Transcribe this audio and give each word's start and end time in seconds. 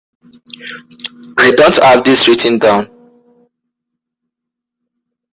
I 1.37 1.51
don't 1.51 1.75
have 1.77 2.03
this 2.03 2.27
written 2.27 2.57
down 2.57 2.89